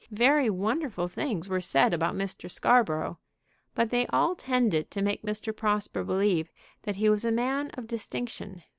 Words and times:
Very 0.09 0.49
wonderful 0.49 1.07
things 1.07 1.47
were 1.47 1.61
said 1.61 1.93
about 1.93 2.15
Mr. 2.15 2.49
Scarborough, 2.49 3.19
but 3.75 3.91
they 3.91 4.07
all 4.07 4.33
tended 4.33 4.89
to 4.89 5.01
make 5.03 5.21
Mr. 5.21 5.55
Prosper 5.55 6.03
believe 6.03 6.49
that 6.81 6.95
he 6.95 7.07
was 7.07 7.23
a 7.23 7.31
man 7.31 7.69
of 7.75 7.85
distinction. 7.85 8.63